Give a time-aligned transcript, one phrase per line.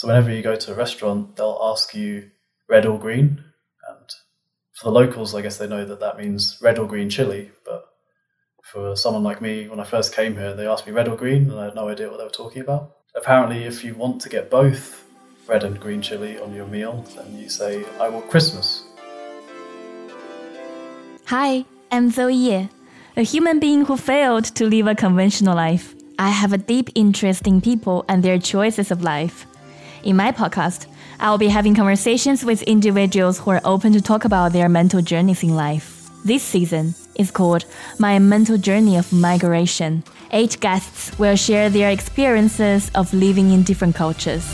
[0.00, 2.30] So whenever you go to a restaurant, they'll ask you
[2.70, 3.44] red or green.
[3.86, 4.08] And
[4.72, 7.50] for the locals, I guess they know that that means red or green chili.
[7.66, 7.84] But
[8.62, 11.50] for someone like me, when I first came here, they asked me red or green,
[11.50, 12.96] and I had no idea what they were talking about.
[13.14, 15.04] Apparently, if you want to get both
[15.46, 18.82] red and green chili on your meal, then you say, I want Christmas.
[21.26, 22.70] Hi, I'm Zoe Ye,
[23.18, 25.94] a human being who failed to live a conventional life.
[26.18, 29.44] I have a deep interest in people and their choices of life.
[30.02, 30.86] In my podcast,
[31.18, 35.42] I'll be having conversations with individuals who are open to talk about their mental journeys
[35.42, 36.08] in life.
[36.24, 37.66] This season is called
[37.98, 40.02] My Mental Journey of Migration.
[40.30, 44.46] Eight guests will share their experiences of living in different cultures.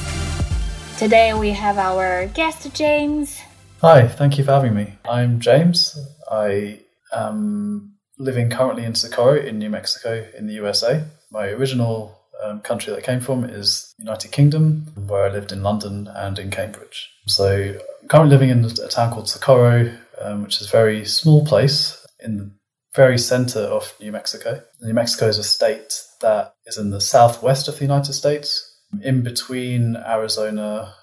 [0.99, 3.41] Today we have our guest, James.
[3.83, 4.95] Hi, thank you for having me.
[5.09, 5.97] I'm James.
[6.29, 6.81] I
[7.13, 11.05] am living currently in Socorro in New Mexico in the USA.
[11.31, 15.63] My original um, country that I came from is United Kingdom, where I lived in
[15.63, 17.11] London and in Cambridge.
[17.27, 21.45] So I'm currently living in a town called Socorro, um, which is a very small
[21.45, 22.51] place in the
[22.95, 24.63] very center of New Mexico.
[24.81, 29.23] New Mexico is a state that is in the southwest of the United States, in
[29.23, 30.95] between Arizona,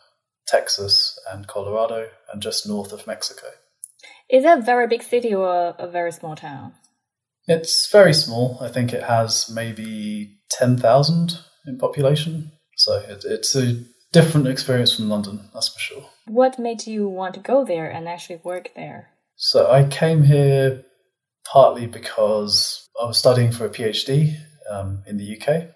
[0.47, 3.47] Texas, and Colorado, and just north of Mexico.
[4.29, 6.73] Is it a very big city or a very small town?
[7.47, 8.57] It's very small.
[8.61, 12.51] I think it has maybe 10,000 in population.
[12.77, 16.05] So it, it's a different experience from London, that's for sure.
[16.27, 19.09] What made you want to go there and actually work there?
[19.35, 20.85] So I came here
[21.45, 24.35] partly because I was studying for a PhD
[24.69, 25.69] um, in the UK.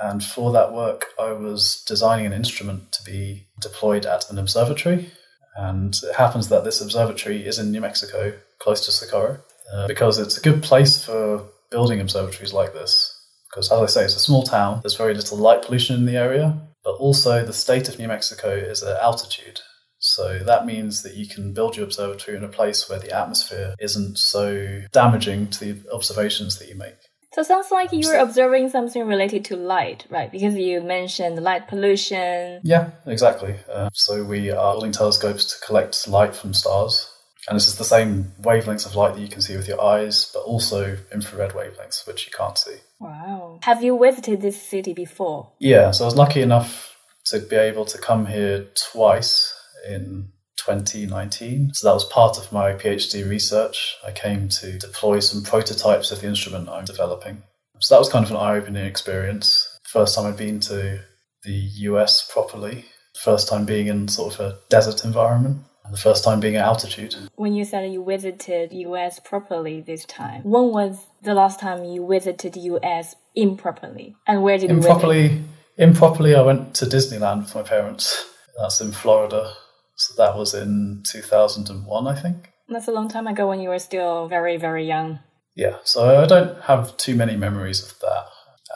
[0.00, 5.10] And for that work, I was designing an instrument to be deployed at an observatory.
[5.56, 9.38] And it happens that this observatory is in New Mexico, close to Socorro,
[9.72, 13.10] uh, because it's a good place for building observatories like this.
[13.50, 16.16] Because, as I say, it's a small town, there's very little light pollution in the
[16.16, 19.60] area, but also the state of New Mexico is at altitude.
[19.98, 23.74] So that means that you can build your observatory in a place where the atmosphere
[23.78, 26.96] isn't so damaging to the observations that you make.
[27.32, 30.30] So it sounds like you were observing something related to light, right?
[30.30, 32.60] Because you mentioned light pollution.
[32.62, 33.56] Yeah, exactly.
[33.68, 37.10] Uh, so we are building telescopes to collect light from stars.
[37.48, 40.30] And this is the same wavelengths of light that you can see with your eyes,
[40.32, 42.76] but also infrared wavelengths, which you can't see.
[43.00, 43.60] Wow.
[43.62, 45.52] Have you visited this city before?
[45.58, 46.96] Yeah, so I was lucky enough
[47.26, 49.54] to be able to come here twice
[49.86, 51.72] in 2019.
[51.74, 53.96] So that was part of my PhD research.
[54.06, 57.42] I came to deploy some prototypes of the instrument I'm developing.
[57.80, 59.78] So that was kind of an eye opening experience.
[59.84, 61.00] First time I'd been to
[61.42, 62.86] the US properly,
[63.20, 65.58] first time being in sort of a desert environment.
[65.90, 67.14] The first time being at altitude.
[67.36, 72.06] When you said you visited US properly this time, when was the last time you
[72.06, 74.16] visited the US improperly?
[74.26, 75.44] And where did improperly, you visit?
[75.76, 78.30] Improperly, I went to Disneyland with my parents.
[78.58, 79.52] That's in Florida.
[79.96, 82.50] So that was in 2001, I think.
[82.68, 85.20] That's a long time ago when you were still very, very young.
[85.54, 88.26] Yeah, so I don't have too many memories of that.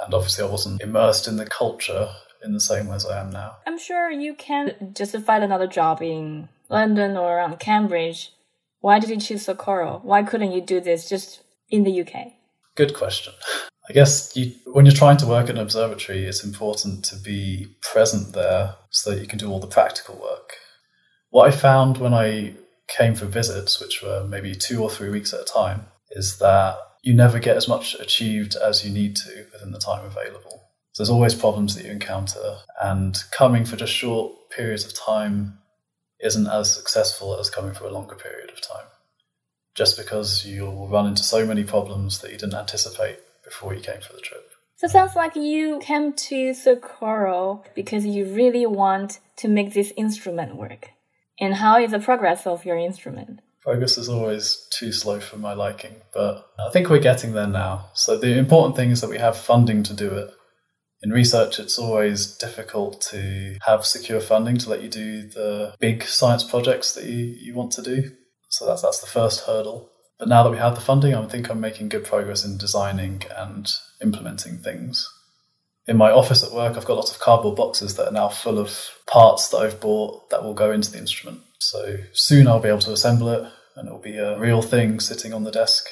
[0.04, 2.08] And obviously, I wasn't immersed in the culture
[2.44, 3.56] in the same way as I am now.
[3.66, 8.32] I'm sure you can just find another job in London or around Cambridge.
[8.80, 10.00] Why did you choose Socorro?
[10.02, 12.32] Why couldn't you do this just in the UK?
[12.76, 13.32] Good question.
[13.88, 17.66] I guess you, when you're trying to work at an observatory, it's important to be
[17.80, 20.52] present there so that you can do all the practical work.
[21.30, 22.54] What I found when I
[22.86, 26.76] came for visits, which were maybe two or three weeks at a time, is that
[27.02, 30.68] you never get as much achieved as you need to within the time available.
[30.92, 35.58] So there's always problems that you encounter, and coming for just short periods of time
[36.20, 38.86] isn't as successful as coming for a longer period of time.
[39.74, 44.00] Just because you'll run into so many problems that you didn't anticipate before you came
[44.00, 44.50] for the trip.
[44.76, 49.92] So it sounds like you came to Socorro because you really want to make this
[49.96, 50.90] instrument work.
[51.40, 53.40] And how is the progress of your instrument?
[53.60, 57.90] Progress is always too slow for my liking, but I think we're getting there now.
[57.94, 60.30] So the important thing is that we have funding to do it.
[61.02, 66.02] In research, it's always difficult to have secure funding to let you do the big
[66.02, 68.10] science projects that you, you want to do.
[68.48, 69.90] So that's that's the first hurdle.
[70.18, 73.22] But now that we have the funding, I think I'm making good progress in designing
[73.36, 73.70] and
[74.02, 75.08] implementing things
[75.88, 78.58] in my office at work, I've got lots of cardboard boxes that are now full
[78.58, 81.40] of parts that I've bought that will go into the instrument.
[81.60, 85.32] So soon I'll be able to assemble it and it'll be a real thing sitting
[85.32, 85.86] on the desk,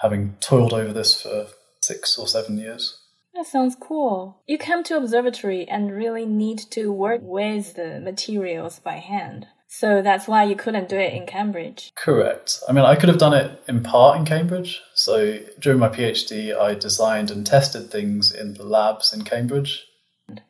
[0.00, 1.48] having toiled over this for
[1.82, 2.98] six or seven years.
[3.34, 4.42] That sounds cool.
[4.46, 9.46] You come to observatory and really need to work with the materials by hand.
[9.68, 11.92] So that's why you couldn't do it in Cambridge.
[11.96, 12.60] Correct.
[12.68, 14.82] I mean, I could have done it in part in Cambridge.
[14.94, 19.86] So during my PhD, I designed and tested things in the labs in Cambridge.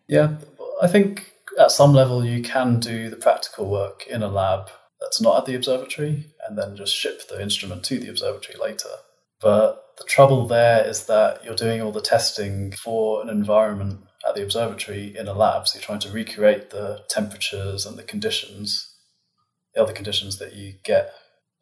[0.08, 0.38] Yeah,
[0.82, 4.70] I think at some level, you can do the practical work in a lab
[5.00, 8.88] that's not at the observatory and then just ship the instrument to the observatory later.
[9.42, 14.34] But the trouble there is that you're doing all the testing for an environment at
[14.34, 15.66] the observatory in a lab.
[15.66, 18.94] So you're trying to recreate the temperatures and the conditions,
[19.74, 21.12] the other conditions that you get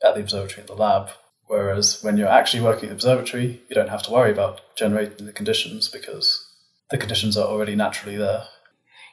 [0.05, 1.11] at the observatory in the lab.
[1.47, 5.27] Whereas when you're actually working at the observatory, you don't have to worry about generating
[5.27, 6.47] the conditions because
[6.91, 8.45] the conditions are already naturally there.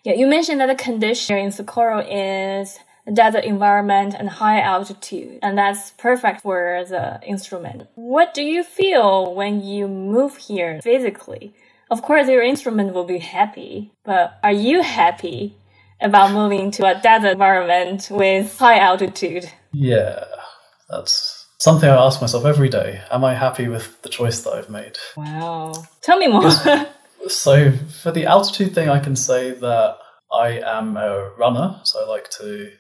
[0.04, 2.78] Yeah, you mentioned that the condition in Socorro is
[3.14, 7.88] desert environment and high altitude, and that's perfect for the instrument.
[7.96, 11.54] What do you feel when you move here physically?
[11.90, 15.56] Of course, your instrument will be happy, but are you happy
[16.02, 19.50] about moving to a desert environment with high altitude?
[19.74, 20.24] Yeah,
[20.90, 23.02] that's something I ask myself every day.
[23.10, 24.98] Am I happy with the choice that I've made?
[25.16, 25.74] Wow.
[26.02, 26.52] Tell me more.
[27.28, 27.72] so,
[28.02, 29.98] for the altitude thing, I can say that
[30.32, 32.72] I am a runner, so I like to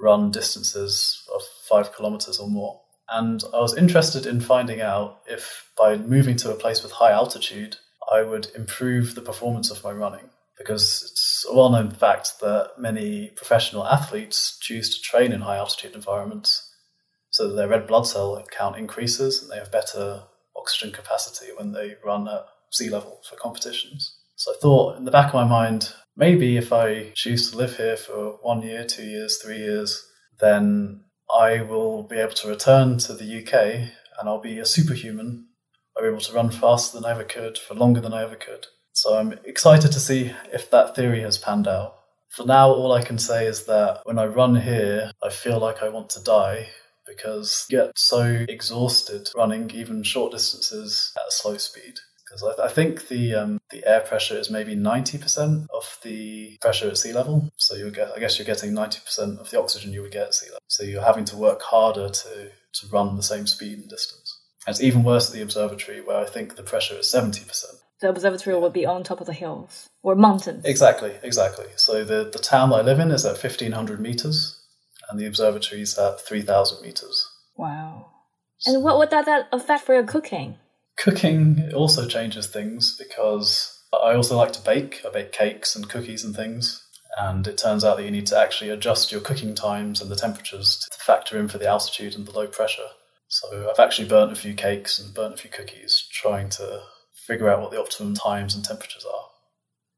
[0.00, 2.80] run distances of five kilometers or more.
[3.08, 7.12] And I was interested in finding out if by moving to a place with high
[7.12, 7.76] altitude,
[8.12, 10.30] I would improve the performance of my running.
[10.56, 15.56] Because it's a well known fact that many professional athletes choose to train in high
[15.56, 16.68] altitude environments
[17.30, 20.24] so that their red blood cell count increases and they have better
[20.56, 24.16] oxygen capacity when they run at sea level for competitions.
[24.34, 27.76] So I thought in the back of my mind, maybe if I choose to live
[27.76, 30.04] here for one year, two years, three years,
[30.40, 31.04] then
[31.34, 33.54] I will be able to return to the UK
[34.18, 35.46] and I'll be a superhuman.
[35.96, 38.34] I'll be able to run faster than I ever could for longer than I ever
[38.34, 38.66] could.
[38.92, 41.94] So I'm excited to see if that theory has panned out.
[42.30, 45.82] For now, all I can say is that when I run here, I feel like
[45.82, 46.68] I want to die
[47.06, 51.94] because I get so exhausted running even short distances at a slow speed
[52.28, 56.58] because I, I, think the um, the air pressure is maybe ninety percent of the
[56.60, 57.48] pressure at sea level.
[57.56, 60.28] So you get, I guess, you're getting ninety percent of the oxygen you would get
[60.28, 60.60] at sea level.
[60.68, 64.38] So you're having to work harder to to run the same speed and distance.
[64.66, 67.78] And it's even worse at the observatory, where I think the pressure is seventy percent.
[68.00, 70.64] The observatory will be on top of the hills or mountains.
[70.64, 71.66] Exactly, exactly.
[71.76, 74.60] So the the town that I live in is at fifteen hundred meters,
[75.08, 77.28] and the observatory is at three thousand meters.
[77.56, 78.06] Wow.
[78.66, 80.56] And what would that, that affect for your cooking?
[80.98, 85.02] Cooking also changes things because I also like to bake.
[85.06, 86.84] I bake cakes and cookies and things.
[87.18, 90.16] And it turns out that you need to actually adjust your cooking times and the
[90.16, 92.88] temperatures to factor in for the altitude and the low pressure.
[93.28, 96.82] So I've actually burnt a few cakes and burnt a few cookies trying to
[97.26, 99.24] figure out what the optimum times and temperatures are.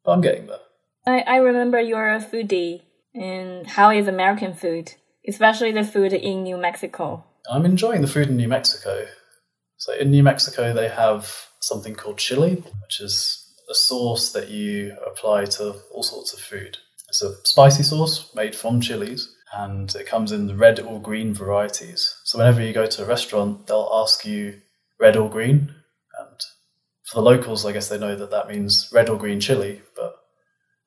[0.05, 0.59] But I'm getting there.
[1.07, 2.83] I, I remember you're a foodie.
[3.15, 4.95] And how is American food,
[5.27, 7.25] especially the food in New Mexico?
[7.51, 9.07] I'm enjoying the food in New Mexico.
[9.81, 14.95] So in New Mexico, they have something called chili, which is a sauce that you
[15.07, 16.77] apply to all sorts of food.
[17.09, 21.33] It's a spicy sauce made from chilies, and it comes in the red or green
[21.33, 22.15] varieties.
[22.25, 24.61] So whenever you go to a restaurant, they'll ask you
[25.01, 25.75] red or green,
[26.19, 26.41] and
[27.11, 29.81] for the locals, I guess they know that that means red or green chili.
[29.97, 30.15] But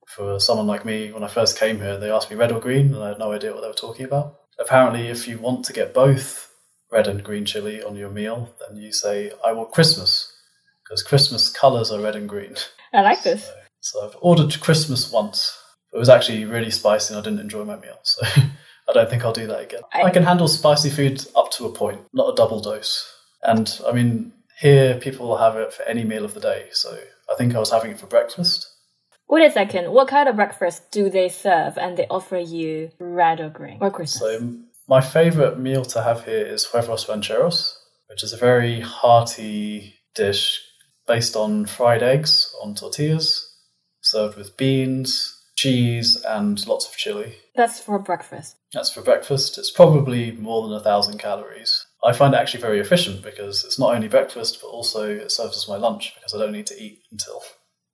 [0.05, 2.93] for someone like me, when I first came here, they asked me red or green,
[2.93, 4.35] and I had no idea what they were talking about.
[4.59, 6.52] Apparently, if you want to get both
[6.93, 10.31] red and green chili on your meal, then you say, I want Christmas,
[10.83, 12.55] because Christmas colours are red and green.
[12.93, 13.43] I like this.
[13.43, 15.57] So, so, I've ordered Christmas once.
[15.91, 17.97] It was actually really spicy and I didn't enjoy my meal.
[18.03, 18.25] So
[18.89, 19.81] I don't think I'll do that again.
[19.91, 23.11] I, I can handle spicy food up to a point, not a double dose.
[23.41, 26.67] And I mean, here people will have it for any meal of the day.
[26.71, 26.97] So
[27.29, 28.69] I think I was having it for breakfast.
[29.27, 29.91] Wait a second.
[29.91, 33.91] What kind of breakfast do they serve and they offer you red or green or
[33.91, 34.19] Christmas?
[34.19, 34.57] So
[34.93, 37.75] my favorite meal to have here is huevos rancheros,
[38.09, 40.61] which is a very hearty dish
[41.07, 43.57] based on fried eggs on tortillas,
[44.01, 47.33] served with beans, cheese, and lots of chili.
[47.55, 48.55] That's for breakfast.
[48.71, 49.57] That's for breakfast.
[49.57, 51.87] It's probably more than a thousand calories.
[52.03, 55.57] I find it actually very efficient because it's not only breakfast, but also it serves
[55.57, 57.41] as my lunch because I don't need to eat until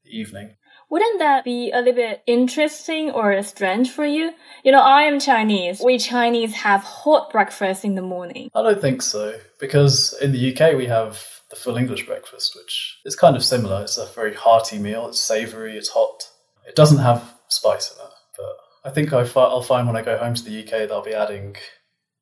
[0.03, 0.57] the evening.
[0.89, 4.31] Wouldn't that be a little bit interesting or strange for you?
[4.63, 5.81] You know, I am Chinese.
[5.83, 8.49] We Chinese have hot breakfast in the morning.
[8.55, 12.97] I don't think so, because in the UK we have the full English breakfast, which
[13.05, 13.83] is kind of similar.
[13.83, 15.07] It's a very hearty meal.
[15.07, 15.77] It's savoury.
[15.77, 16.23] It's hot.
[16.67, 20.17] It doesn't have spice in it, but I think I will find when I go
[20.17, 21.55] home to the UK they'll be adding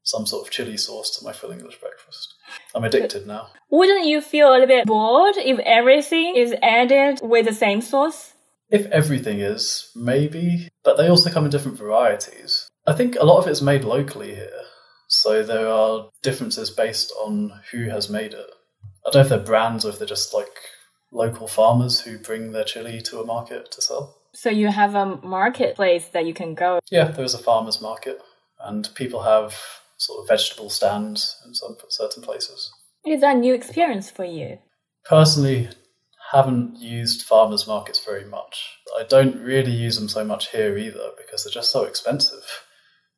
[0.04, 2.34] some sort of chili sauce to my full English breakfast.
[2.74, 3.50] I'm addicted now.
[3.70, 8.34] Wouldn't you feel a little bit bored if everything is added with the same sauce?
[8.70, 10.70] If everything is, maybe.
[10.84, 12.68] But they also come in different varieties.
[12.86, 14.62] I think a lot of it's made locally here.
[15.10, 18.50] So there are differences based on who has made it.
[19.06, 20.52] I don't know if they're brands or if they're just like
[21.12, 24.18] local farmers who bring their chili to a market to sell.
[24.34, 26.80] So you have a marketplace that you can go.
[26.92, 28.22] Yeah, there is a farmer's market,
[28.60, 29.58] and people have
[29.98, 32.72] sort of vegetable stands in some certain places.
[33.06, 34.60] Is that a new experience for you?
[35.06, 35.70] Personally,
[36.32, 38.78] haven't used farmers markets very much.
[39.00, 42.64] I don't really use them so much here either because they're just so expensive.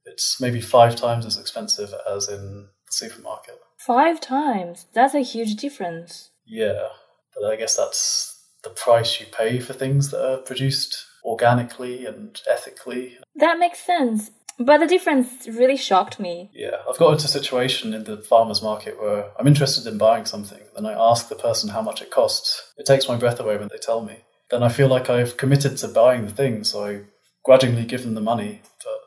[0.06, 3.60] It's maybe five times as expensive as in the supermarket.
[3.78, 4.88] Five times?
[4.94, 6.30] That's a huge difference.
[6.46, 6.88] Yeah,
[7.36, 12.40] but I guess that's the price you pay for things that are produced organically and
[12.50, 13.18] ethically.
[13.36, 14.32] That makes sense.
[14.60, 16.52] But the difference really shocked me.
[16.54, 20.26] Yeah, I've got into a situation in the farmer's market where I'm interested in buying
[20.26, 20.60] something.
[20.76, 22.74] Then I ask the person how much it costs.
[22.78, 24.26] It takes my breath away when they tell me.
[24.52, 27.02] Then I feel like I've committed to buying the thing, so I
[27.46, 28.62] grudgingly give them the money.
[28.84, 29.00] But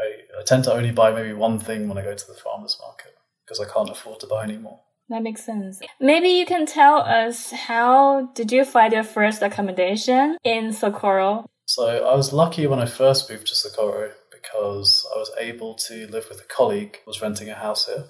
[0.00, 2.78] I, I tend to only buy maybe one thing when I go to the farmer's
[2.80, 3.12] market
[3.44, 4.80] because I can't afford to buy anymore.
[5.10, 5.80] That makes sense.
[6.00, 11.44] Maybe you can tell us how did you find your first accommodation in Socorro?
[11.66, 14.12] So I was lucky when I first moved to Socorro
[14.50, 18.04] because I was able to live with a colleague who was renting a house here.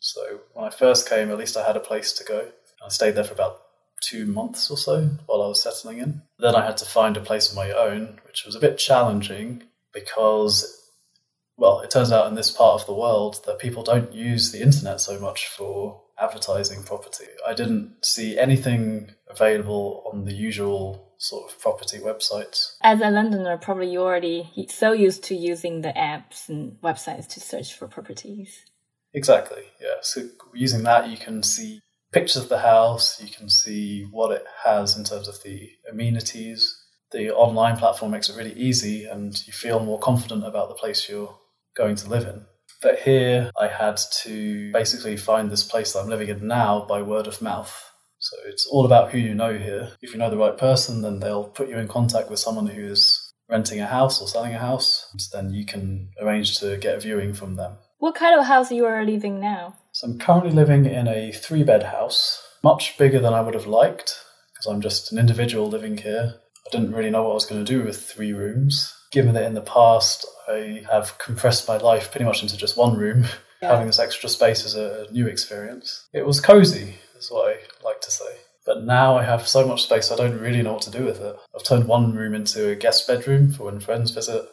[0.00, 2.50] So when I first came, at least I had a place to go.
[2.84, 3.62] I stayed there for about
[4.02, 6.22] two months or so while I was settling in.
[6.38, 9.62] Then I had to find a place of my own, which was a bit challenging
[9.92, 10.90] because,
[11.56, 14.62] well, it turns out in this part of the world that people don't use the
[14.62, 17.26] internet so much for advertising property.
[17.46, 22.76] I didn't see anything available on the usual sort of property websites.
[22.82, 27.40] As a Londoner, probably you're already so used to using the apps and websites to
[27.40, 28.64] search for properties.
[29.12, 29.96] Exactly, yeah.
[30.02, 31.80] So using that, you can see
[32.12, 36.80] pictures of the house, you can see what it has in terms of the amenities.
[37.12, 41.08] The online platform makes it really easy, and you feel more confident about the place
[41.08, 41.36] you're
[41.76, 42.46] going to live in.
[42.82, 47.02] But here, I had to basically find this place that I'm living in now by
[47.02, 47.90] word of mouth.
[48.24, 49.90] So it's all about who you know here.
[50.00, 53.30] If you know the right person, then they'll put you in contact with someone who's
[53.50, 55.06] renting a house or selling a house.
[55.12, 57.76] And then you can arrange to get a viewing from them.
[57.98, 59.76] What kind of house are you are living now?
[59.92, 63.66] So I'm currently living in a three bed house, much bigger than I would have
[63.66, 64.18] liked
[64.54, 66.36] because I'm just an individual living here.
[66.66, 68.94] I didn't really know what I was going to do with three rooms.
[69.12, 72.96] Given that in the past I have compressed my life pretty much into just one
[72.96, 73.26] room,
[73.60, 73.70] yeah.
[73.70, 76.06] having this extra space is a new experience.
[76.14, 77.58] It was cozy, is what I
[78.04, 78.36] to say.
[78.66, 81.20] But now I have so much space, I don't really know what to do with
[81.20, 81.36] it.
[81.54, 84.46] I've turned one room into a guest bedroom for when friends visit.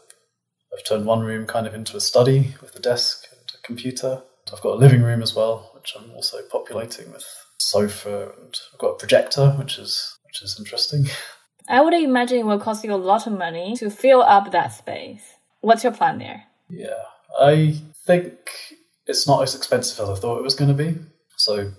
[0.73, 4.21] I've turned one room kind of into a study with a desk and a computer.
[4.51, 7.25] I've got a living room as well, which I'm also populating with
[7.59, 11.05] sofa, and I've got a projector, which is which is interesting.
[11.69, 14.73] I would imagine it will cost you a lot of money to fill up that
[14.73, 15.23] space.
[15.61, 16.43] What's your plan there?
[16.69, 17.03] Yeah,
[17.39, 18.33] I think
[19.05, 20.97] it's not as expensive as I thought it was going to be.
[21.37, 21.71] So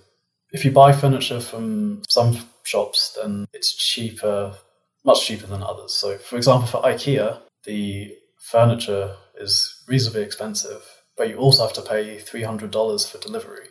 [0.53, 4.55] if you buy furniture from some shops, then it's cheaper,
[5.03, 5.93] much cheaper than others.
[5.93, 10.83] So, for example, for IKEA, the furniture is reasonably expensive,
[11.17, 13.67] but you also have to pay $300 for delivery.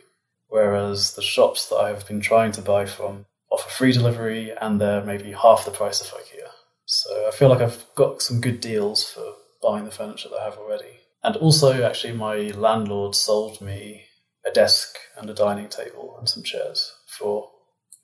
[0.49, 4.79] Whereas the shops that I have been trying to buy from offer free delivery and
[4.79, 6.49] they're maybe half the price of IKEA.
[6.85, 9.23] So I feel like I've got some good deals for
[9.61, 10.99] buying the furniture that I have already.
[11.23, 14.03] And also, actually, my landlord sold me
[14.53, 17.49] desk and a dining table and some chairs for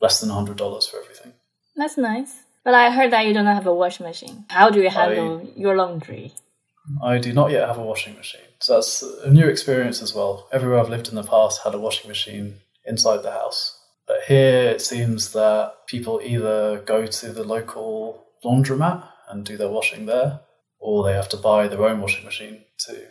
[0.02, 0.58] less than $100
[0.90, 1.34] for everything.
[1.76, 2.44] That's nice.
[2.64, 4.46] But I heard that you don't have a washing machine.
[4.50, 6.34] How do you handle I, your laundry?
[7.02, 8.42] I do not yet have a washing machine.
[8.60, 10.48] So that's a new experience as well.
[10.52, 13.78] Everywhere I've lived in the past had a washing machine inside the house.
[14.08, 19.70] But here it seems that people either go to the local laundromat and do their
[19.70, 20.42] washing there,
[20.80, 23.08] or they have to buy their own washing machine to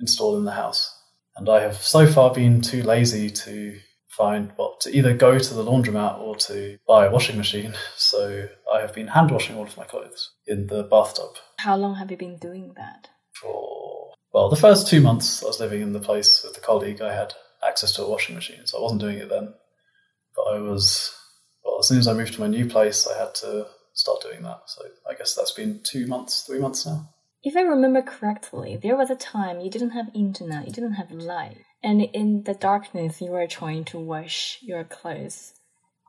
[0.00, 0.93] install in the house.
[1.36, 5.54] And I have so far been too lazy to find what to either go to
[5.54, 7.74] the laundromat or to buy a washing machine.
[7.96, 11.30] So I have been hand washing all of my clothes in the bathtub.
[11.58, 13.08] How long have you been doing that?
[13.40, 17.00] For well, the first two months I was living in the place with a colleague,
[17.00, 17.34] I had
[17.66, 19.54] access to a washing machine, so I wasn't doing it then.
[20.36, 21.16] But I was
[21.64, 24.42] well, as soon as I moved to my new place, I had to start doing
[24.42, 24.62] that.
[24.66, 27.13] So I guess that's been two months, three months now.
[27.46, 31.10] If I remember correctly, there was a time you didn't have internet, you didn't have
[31.10, 35.52] light, and in the darkness you were trying to wash your clothes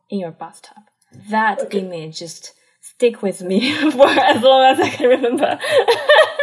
[0.09, 0.83] in your bathtub.
[1.29, 1.79] That okay.
[1.79, 5.59] image just stick with me for as long as I can remember.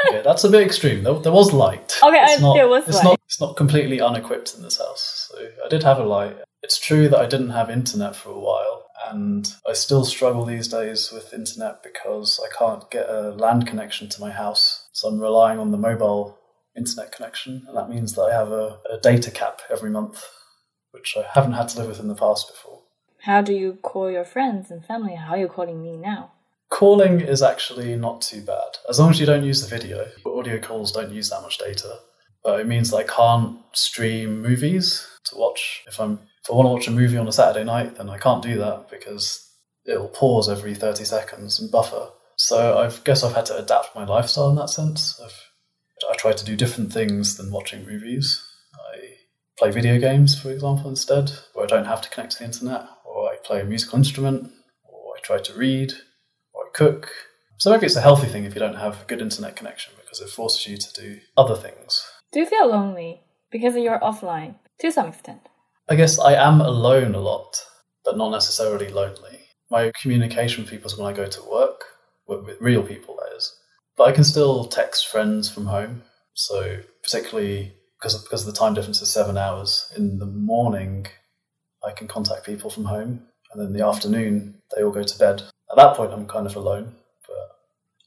[0.09, 1.05] okay, that's a bit extreme.
[1.05, 1.99] There, there was light.
[2.05, 3.05] Okay, it's not, there was it's light.
[3.05, 5.31] Not, it's not completely unequipped in this house.
[5.31, 6.37] So I did have a light.
[6.63, 8.82] It's true that I didn't have internet for a while
[9.13, 14.09] and I still struggle these days with internet because I can't get a land connection
[14.09, 14.89] to my house.
[14.93, 16.39] So I'm relying on the mobile
[16.77, 20.25] internet connection, and that means that I have a, a data cap every month,
[20.93, 22.81] which I haven't had to live with in the past before.
[23.21, 25.15] How do you call your friends and family?
[25.15, 26.33] How are you calling me now?
[26.71, 30.09] Calling is actually not too bad, as long as you don't use the video.
[30.25, 31.99] Audio calls don't use that much data.
[32.43, 35.83] But it means that I can't stream movies to watch.
[35.87, 38.19] If I'm if I want to watch a movie on a Saturday night, then I
[38.19, 39.49] can't do that because
[39.87, 42.09] it'll pause every 30 seconds and buffer.
[42.37, 45.21] So I guess I've had to adapt my lifestyle in that sense.
[45.25, 45.41] I've,
[46.11, 48.45] I try to do different things than watching movies.
[48.75, 49.15] I
[49.57, 52.89] play video games, for example, instead, where I don't have to connect to the internet,
[53.05, 54.51] or I play a musical instrument,
[54.85, 55.93] or I try to read,
[56.53, 57.11] or I cook.
[57.59, 60.21] So maybe it's a healthy thing if you don't have a good internet connection because
[60.21, 62.05] it forces you to do other things.
[62.33, 63.21] Do you feel lonely
[63.53, 65.49] because you're offline to some extent?
[65.89, 67.57] I guess I am alone a lot,
[68.05, 69.41] but not necessarily lonely.
[69.71, 71.85] My communication with people is when I go to work,
[72.27, 73.55] with real people, that is.
[73.97, 76.03] But I can still text friends from home.
[76.35, 81.07] So, particularly because of, because the time difference is seven hours, in the morning,
[81.85, 83.27] I can contact people from home.
[83.53, 85.43] And then in the afternoon, they all go to bed.
[85.71, 86.95] At that point, I'm kind of alone.
[87.27, 87.51] But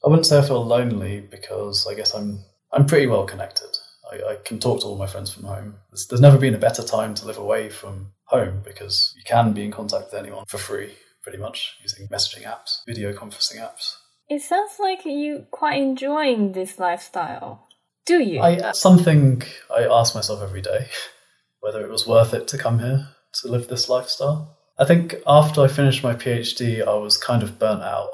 [0.04, 2.40] I wouldn't say I feel lonely because I guess I'm
[2.72, 3.75] I'm pretty well connected.
[4.12, 5.76] I, I, can talk to all my friends from home.
[5.90, 9.52] There's, there's never been a better time to live away from home because you can
[9.52, 13.96] be in contact with anyone for free, pretty much, using messaging apps, video conferencing apps.
[14.28, 17.66] It sounds like you quite enjoying this lifestyle.
[18.06, 18.40] Do you?
[18.40, 19.42] I, uh, something
[19.74, 20.88] I ask myself every day
[21.60, 23.08] whether it was worth it to come here
[23.42, 24.56] to live this lifestyle.
[24.78, 28.10] I think after I finished my PhD, I was kind of burnt out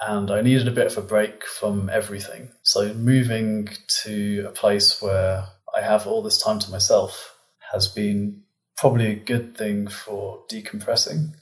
[0.00, 2.50] and I needed a bit of a break from everything.
[2.62, 3.68] So moving
[4.02, 5.44] to a place where
[5.76, 7.34] I have all this time to myself
[7.72, 8.42] has been
[8.76, 11.34] probably a good thing for decompressing.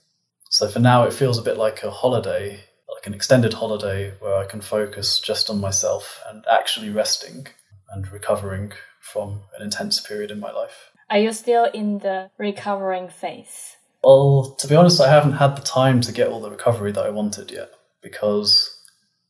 [0.50, 2.52] So for now, it feels a bit like a holiday,
[2.88, 7.48] like an extended holiday where I can focus just on myself and actually resting
[7.90, 10.90] and recovering from an intense period in my life.
[11.10, 13.76] Are you still in the recovering phase?
[14.02, 17.04] Well, to be honest, I haven't had the time to get all the recovery that
[17.04, 17.70] I wanted yet
[18.04, 18.70] because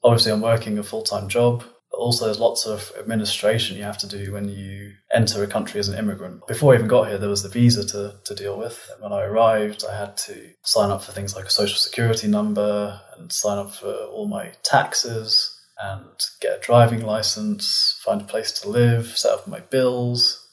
[0.02, 1.64] obviously I'm working a full time job.
[1.90, 5.78] But also, there's lots of administration you have to do when you enter a country
[5.78, 6.44] as an immigrant.
[6.48, 8.90] Before I even got here, there was the visa to, to deal with.
[8.98, 13.00] When I arrived, I had to sign up for things like a social security number
[13.16, 16.04] and sign up for all my taxes and
[16.40, 20.44] get a driving license, find a place to live, set up my bills.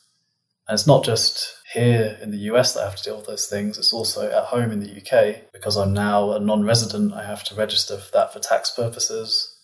[0.68, 3.48] And it's not just here in the US that I have to deal with those
[3.48, 3.78] things.
[3.78, 7.14] It's also at home in the UK because I'm now a non resident.
[7.14, 9.58] I have to register for that for tax purposes.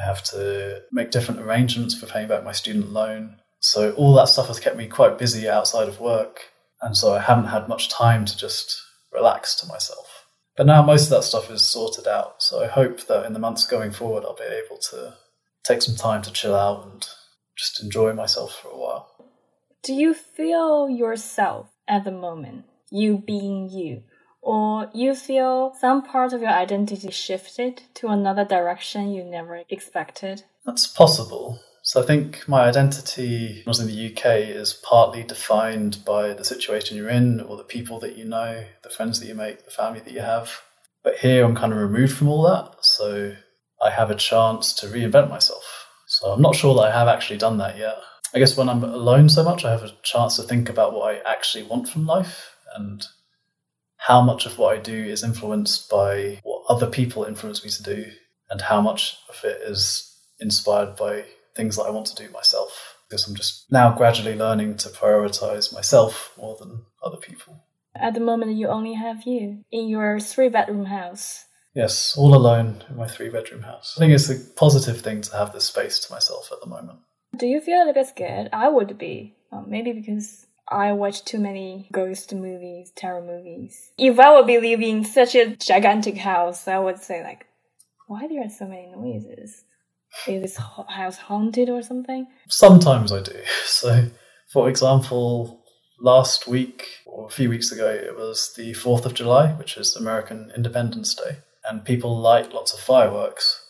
[0.00, 3.36] I have to make different arrangements for paying back my student loan.
[3.60, 6.50] So all that stuff has kept me quite busy outside of work.
[6.80, 8.80] And so I haven't had much time to just
[9.12, 10.26] relax to myself.
[10.56, 12.42] But now most of that stuff is sorted out.
[12.42, 15.14] So I hope that in the months going forward, I'll be able to
[15.64, 17.06] take some time to chill out and
[17.56, 19.19] just enjoy myself for a while.
[19.82, 24.02] Do you feel yourself at the moment, you being you?
[24.42, 30.44] Or you feel some part of your identity shifted to another direction you never expected?
[30.66, 31.60] That's possible.
[31.82, 36.96] So I think my identity was in the UK is partly defined by the situation
[36.98, 40.00] you're in or the people that you know, the friends that you make, the family
[40.00, 40.60] that you have.
[41.02, 43.34] But here I'm kind of removed from all that, so
[43.82, 45.86] I have a chance to reinvent myself.
[46.06, 47.96] So I'm not sure that I have actually done that yet.
[48.32, 51.14] I guess when I'm alone so much, I have a chance to think about what
[51.14, 53.04] I actually want from life and
[53.96, 57.82] how much of what I do is influenced by what other people influence me to
[57.82, 58.06] do,
[58.50, 62.96] and how much of it is inspired by things that I want to do myself.
[63.08, 67.64] Because I'm just now gradually learning to prioritize myself more than other people.
[67.94, 71.44] At the moment, you only have you in your three bedroom house.
[71.74, 73.94] Yes, all alone in my three bedroom house.
[73.96, 77.00] I think it's a positive thing to have this space to myself at the moment.
[77.36, 78.48] Do you feel a little bit scared?
[78.52, 79.34] I would be.
[79.52, 83.90] Um, maybe because I watch too many ghost movies, terror movies.
[83.98, 87.46] If I would be living in such a gigantic house, I would say like,
[88.06, 89.64] why there are so many noises?
[90.26, 92.26] Is this house haunted or something?
[92.48, 93.32] Sometimes I do.
[93.66, 94.10] So,
[94.52, 95.64] for example,
[96.00, 99.96] last week or a few weeks ago, it was the 4th of July, which is
[99.96, 103.64] American Independence Day, and people light lots of fireworks.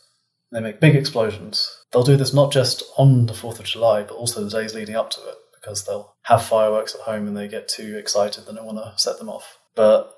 [0.51, 4.15] They make big explosions They'll do this not just on the 4th of July, but
[4.15, 7.49] also the days leading up to it, because they'll have fireworks at home and they
[7.49, 9.59] get too excited that they want to set them off.
[9.75, 10.15] But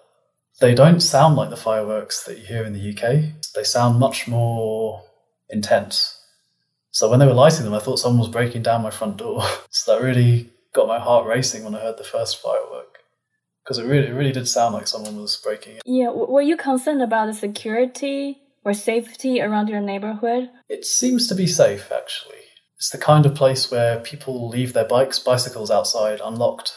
[0.61, 3.33] they don't sound like the fireworks that you hear in the UK.
[3.55, 5.03] They sound much more
[5.49, 6.19] intense.
[6.91, 9.43] So when they were lighting them, I thought someone was breaking down my front door.
[9.71, 12.99] so that really got my heart racing when I heard the first firework.
[13.65, 15.83] Because it really, it really did sound like someone was breaking it.
[15.87, 20.51] Yeah, were you concerned about the security or safety around your neighborhood?
[20.69, 22.39] It seems to be safe, actually.
[22.77, 26.75] It's the kind of place where people leave their bikes, bicycles outside unlocked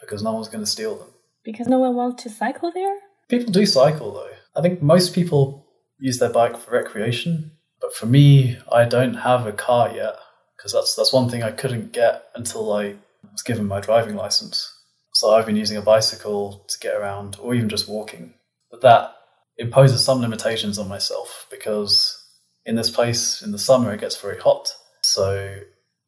[0.00, 1.08] because no one's going to steal them.
[1.44, 2.96] Because no one wants to cycle there?
[3.28, 4.30] People do cycle, though.
[4.56, 5.66] I think most people
[5.98, 7.52] use their bike for recreation.
[7.80, 10.16] But for me, I don't have a car yet
[10.56, 12.96] because that's that's one thing I couldn't get until I
[13.32, 14.72] was given my driving license.
[15.14, 18.34] So I've been using a bicycle to get around, or even just walking.
[18.70, 19.14] But that
[19.60, 22.16] imposes some limitations on myself because
[22.64, 24.74] in this place in the summer it gets very hot.
[25.02, 25.56] So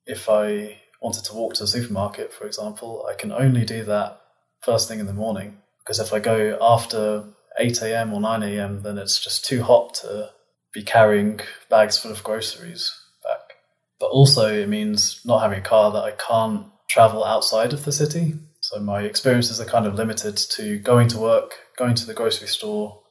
[0.06, 4.20] if I wanted to walk to a supermarket, for example, I can only do that
[4.62, 7.24] first thing in the morning because if I go after
[7.58, 8.14] 8 a.m.
[8.14, 10.30] or 9 a.m., then it's just too hot to
[10.72, 13.56] be carrying bags full of groceries back.
[14.00, 17.92] But also, it means not having a car that I can't travel outside of the
[17.92, 18.34] city.
[18.60, 22.48] So my experiences are kind of limited to going to work, going to the grocery
[22.48, 23.01] store,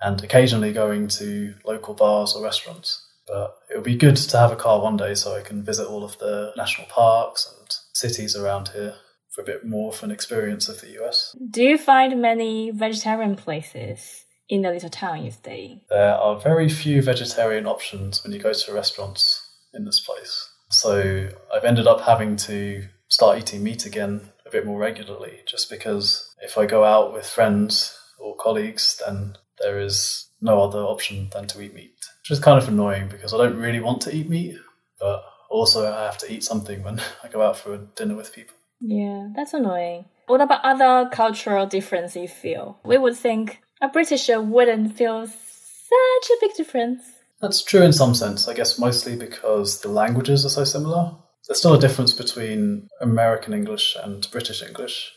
[0.00, 3.04] and occasionally going to local bars or restaurants.
[3.26, 5.86] But it would be good to have a car one day so I can visit
[5.86, 8.94] all of the national parks and cities around here
[9.30, 11.36] for a bit more of an experience of the US.
[11.50, 15.80] Do you find many vegetarian places in the little town you stay in?
[15.90, 20.48] There are very few vegetarian options when you go to restaurants in this place.
[20.70, 25.70] So I've ended up having to start eating meat again a bit more regularly just
[25.70, 31.28] because if I go out with friends or colleagues, then there is no other option
[31.32, 34.14] than to eat meat, which is kind of annoying because I don't really want to
[34.14, 34.56] eat meat,
[35.00, 38.34] but also I have to eat something when I go out for a dinner with
[38.34, 38.54] people.
[38.80, 40.04] Yeah, that's annoying.
[40.26, 42.78] What about other cultural difference you feel?
[42.84, 47.02] We would think a Britisher wouldn't feel such a big difference.
[47.40, 51.12] That's true in some sense, I guess mostly because the languages are so similar.
[51.46, 55.12] There's still a difference between American English and British English.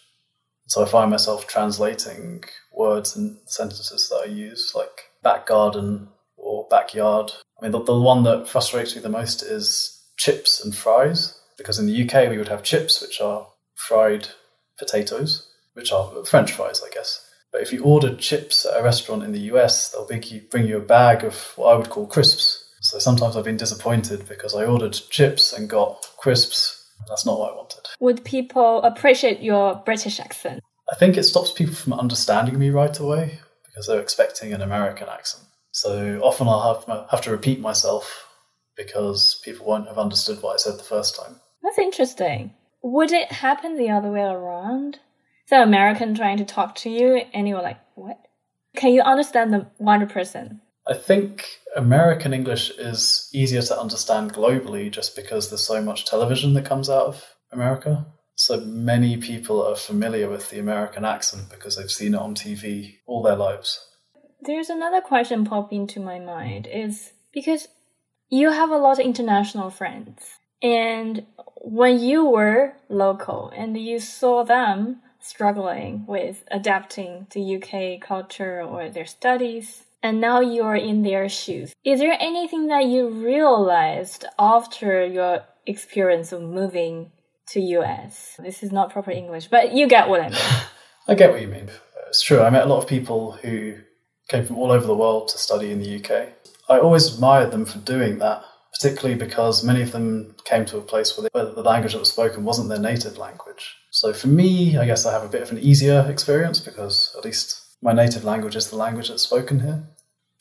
[0.72, 6.08] So I find myself translating words and sentences that I use, like back garden
[6.38, 7.30] or backyard.
[7.60, 11.78] I mean, the, the one that frustrates me the most is chips and fries, because
[11.78, 14.30] in the UK we would have chips, which are fried
[14.80, 17.22] potatoes, which are French fries, I guess.
[17.52, 20.80] But if you ordered chips at a restaurant in the US, they'll bring you a
[20.80, 22.64] bag of what I would call crisps.
[22.80, 26.81] So sometimes I've been disappointed because I ordered chips and got crisps.
[27.08, 27.88] That's not what I wanted.
[28.00, 30.62] Would people appreciate your British accent?
[30.92, 35.08] I think it stops people from understanding me right away because they're expecting an American
[35.08, 35.44] accent.
[35.72, 38.28] So often I'll have, have to repeat myself
[38.76, 41.40] because people won't have understood what I said the first time.
[41.64, 42.54] That's interesting.
[42.84, 45.00] Would it happen the other way around?
[45.46, 48.18] So American trying to talk to you and you're like, what?
[48.76, 50.61] Can you understand them 100%?
[50.88, 56.54] I think American English is easier to understand globally just because there's so much television
[56.54, 58.08] that comes out of America.
[58.36, 62.96] So many people are familiar with the American accent because they've seen it on TV
[63.06, 63.80] all their lives.
[64.42, 67.68] There's another question popping into my mind is because
[68.30, 70.40] you have a lot of international friends.
[70.64, 71.26] And
[71.58, 78.90] when you were local and you saw them struggling with adapting to UK culture or
[78.90, 81.74] their studies, and now you're in their shoes.
[81.84, 87.12] Is there anything that you realized after your experience of moving
[87.50, 88.36] to US?
[88.40, 90.40] This is not proper English, but you get what I mean.
[91.08, 91.70] I get what you mean.
[92.08, 92.42] It's true.
[92.42, 93.78] I met a lot of people who
[94.28, 96.30] came from all over the world to study in the UK.
[96.70, 100.82] I always admired them for doing that, particularly because many of them came to a
[100.82, 103.76] place where the language that was spoken wasn't their native language.
[103.90, 107.26] So for me, I guess I have a bit of an easier experience because at
[107.26, 109.84] least my native language is the language that's spoken here.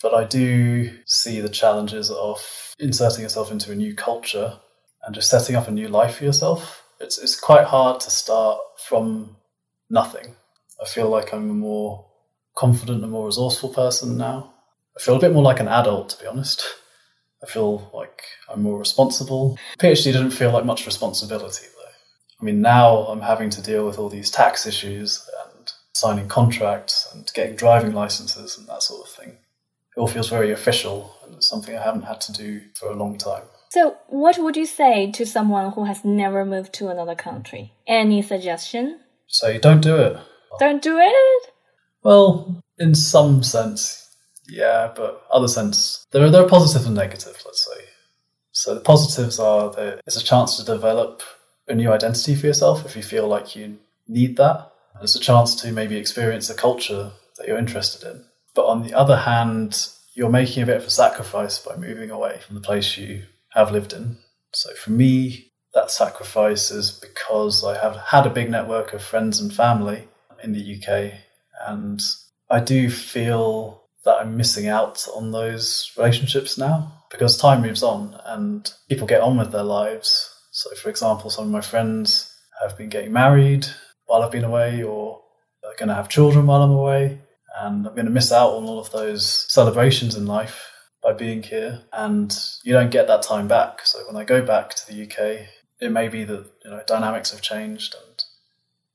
[0.03, 4.59] But I do see the challenges of inserting yourself into a new culture
[5.05, 6.85] and just setting up a new life for yourself.
[7.01, 9.37] It's, it's quite hard to start from
[9.89, 10.35] nothing.
[10.81, 12.07] I feel like I'm a more
[12.57, 14.55] confident and more resourceful person now.
[14.97, 16.63] I feel a bit more like an adult, to be honest.
[17.43, 19.59] I feel like I'm more responsible.
[19.79, 21.91] PhD didn't feel like much responsibility, though.
[22.41, 25.27] I mean, now I'm having to deal with all these tax issues
[26.01, 29.37] signing contracts and getting driving licenses and that sort of thing.
[29.97, 32.97] It all feels very official and it's something I haven't had to do for a
[32.97, 33.43] long time.
[33.71, 37.73] So, what would you say to someone who has never moved to another country?
[37.87, 38.99] Any suggestion?
[39.29, 40.17] Say, don't do it.
[40.59, 41.53] Don't do it?
[42.03, 44.09] Well, in some sense,
[44.49, 47.85] yeah, but other sense, there are, there are positives positive and negative, let's say.
[48.51, 51.23] So, the positives are that it's a chance to develop
[51.69, 54.70] a new identity for yourself if you feel like you need that.
[55.03, 58.25] It's a chance to maybe experience a culture that you're interested in.
[58.55, 62.41] But on the other hand, you're making a bit of a sacrifice by moving away
[62.47, 64.19] from the place you have lived in.
[64.53, 69.41] So for me, that sacrifice is because I have had a big network of friends
[69.41, 70.09] and family
[70.43, 71.13] in the UK,
[71.67, 72.01] and
[72.51, 78.19] I do feel that I'm missing out on those relationships now because time moves on
[78.25, 80.35] and people get on with their lives.
[80.51, 83.67] So, for example, some of my friends have been getting married
[84.11, 85.23] while I've been away or
[85.65, 87.21] are going to have children while I'm away.
[87.61, 90.69] And I'm going to miss out on all of those celebrations in life
[91.01, 91.83] by being here.
[91.93, 93.87] And you don't get that time back.
[93.87, 95.47] So when I go back to the UK,
[95.81, 98.23] it may be that you know dynamics have changed and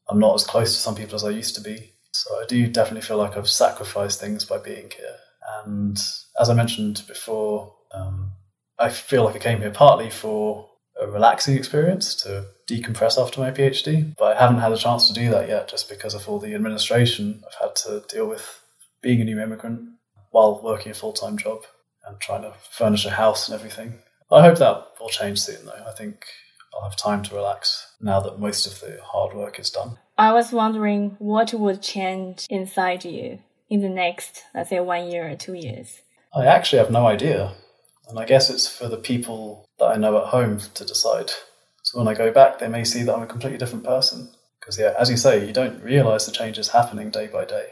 [0.09, 1.93] I'm not as close to some people as I used to be.
[2.11, 5.15] So I do definitely feel like I've sacrificed things by being here.
[5.65, 5.97] And
[6.39, 8.33] as I mentioned before, um,
[8.77, 13.51] I feel like I came here partly for a relaxing experience to decompress after my
[13.51, 16.39] PhD, but I haven't had a chance to do that yet just because of all
[16.39, 18.61] the administration I've had to deal with
[19.01, 19.81] being a new immigrant
[20.31, 21.59] while working a full time job
[22.05, 23.99] and trying to furnish a house and everything.
[24.31, 25.85] I hope that will change soon though.
[25.87, 26.25] I think
[26.73, 29.97] I'll have time to relax now that most of the hard work is done.
[30.17, 35.29] I was wondering what would change inside you in the next, let's say, one year
[35.29, 36.01] or two years.
[36.33, 37.53] I actually have no idea.
[38.07, 41.31] And I guess it's for the people that I know at home to decide.
[41.83, 44.29] So when I go back, they may see that I'm a completely different person.
[44.59, 47.67] Because, yeah, as you say, you don't realize the changes happening day by day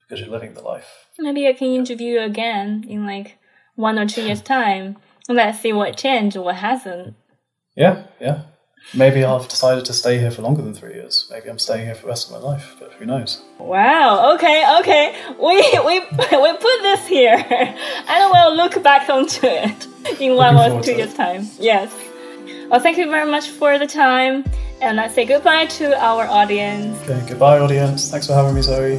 [0.00, 1.06] because you're living the life.
[1.18, 3.38] Maybe I can interview you again in like
[3.74, 4.96] one or two years' time.
[5.28, 7.16] And let's see what changed, or what hasn't.
[7.74, 8.42] Yeah, yeah.
[8.92, 11.26] Maybe I've decided to stay here for longer than three years.
[11.30, 13.42] Maybe I'm staying here for the rest of my life, but who knows?
[13.58, 14.34] Wow.
[14.34, 14.64] Okay.
[14.80, 15.16] Okay.
[15.38, 17.34] We we we put this here,
[18.08, 19.86] and we'll look back onto it
[20.20, 21.48] in one or two years' time.
[21.58, 21.92] Yes.
[22.68, 24.44] Well, thank you very much for the time,
[24.80, 26.98] and let's say goodbye to our audience.
[27.08, 27.24] Okay.
[27.28, 28.10] Goodbye, audience.
[28.10, 28.98] Thanks for having me, Zoe.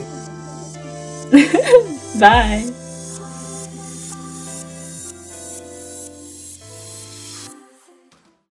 [2.19, 2.84] Bye.